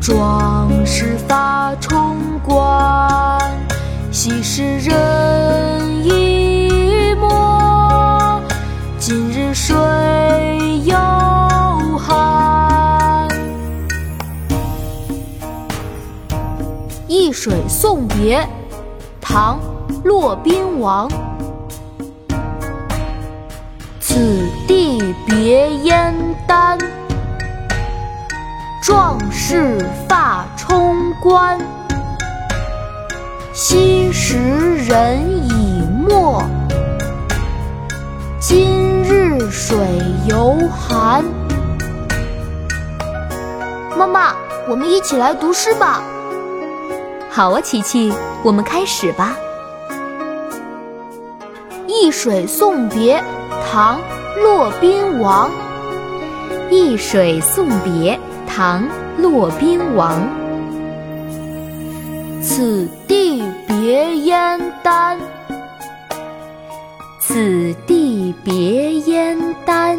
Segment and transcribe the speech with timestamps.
[0.00, 3.38] 壮士发冲冠，
[4.10, 8.40] 昔时人已没，
[8.98, 9.76] 今日水
[10.84, 10.96] 犹
[11.98, 13.28] 寒。
[17.06, 18.48] 易水送别，
[19.20, 19.58] 唐
[20.04, 21.06] 骆宾王。
[24.00, 25.14] 此地。
[33.60, 34.38] 昔时
[34.86, 36.40] 人已没，
[38.38, 39.76] 今日水
[40.28, 41.24] 犹寒。
[43.98, 44.32] 妈妈，
[44.68, 46.00] 我们一起来读诗吧。
[47.28, 48.12] 好啊，琪琪，
[48.44, 49.36] 我们开始吧。
[51.88, 53.18] 《易水送别》
[53.72, 53.98] 唐·
[54.40, 55.50] 骆宾王。
[56.70, 58.14] 《易水送别》
[58.46, 58.84] 唐·
[59.20, 60.16] 骆宾王。
[62.40, 62.97] 此地
[63.66, 65.18] 别燕丹，
[67.20, 69.98] 此地别燕丹。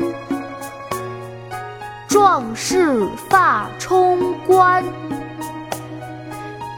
[2.08, 4.83] 壮士发冲冠，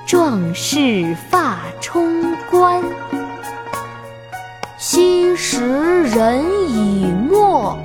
[0.06, 2.84] 壮士发冲冠。
[4.78, 7.78] 昔时人已没，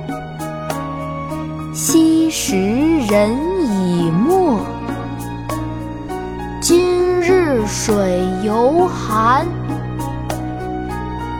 [1.73, 2.55] 昔时
[3.07, 3.56] 人
[7.67, 9.45] 水犹寒，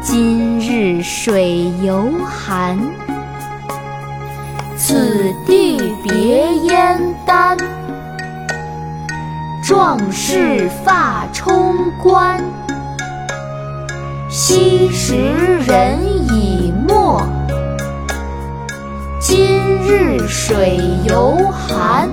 [0.03, 2.77] 今日水犹寒。
[4.75, 7.57] 此地别燕丹，
[9.63, 12.43] 壮士发冲冠。
[14.29, 15.15] 昔时
[15.65, 15.97] 人
[16.33, 17.21] 已没，
[19.21, 22.09] 今日水犹寒。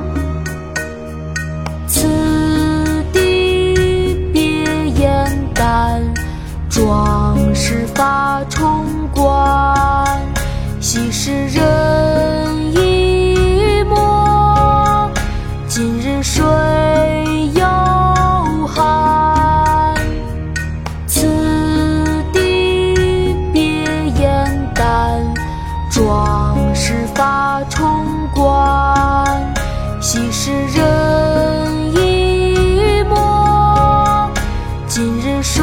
[16.25, 16.43] 水
[17.55, 17.63] 犹
[18.67, 19.95] 寒。
[21.07, 21.21] 此
[22.33, 23.85] 地别
[24.19, 25.21] 燕丹，
[25.91, 28.43] 壮士发冲冠。
[30.01, 34.31] 昔时人已没，
[34.89, 35.63] 今日水